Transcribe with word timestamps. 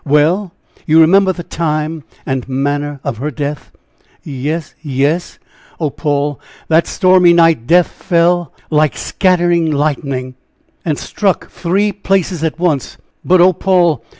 well?" 0.03 0.51
"You 0.87 0.99
remember 0.99 1.31
the 1.31 1.43
time 1.43 2.03
and 2.25 2.49
manner 2.49 2.99
of 3.03 3.17
her 3.17 3.29
death?" 3.29 3.69
"Yes 4.23 4.73
yes!" 4.81 5.37
"Oh, 5.79 5.91
Paul! 5.91 6.39
that 6.69 6.87
stormy 6.87 7.33
night 7.33 7.67
death 7.67 7.87
fell 7.89 8.51
like 8.71 8.97
scattering 8.97 9.69
lightning, 9.69 10.33
and 10.83 10.97
struck 10.97 11.51
three 11.51 11.91
places 11.91 12.43
at 12.43 12.57
once! 12.57 12.97
But, 13.23 13.41
oh, 13.41 13.53
Paul! 13.53 14.03